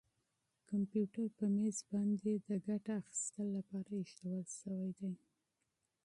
[0.69, 5.13] کمپیوټر په مېز باندې د استفادې لپاره اېښودل شوی دی.